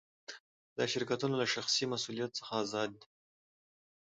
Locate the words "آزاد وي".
2.63-3.05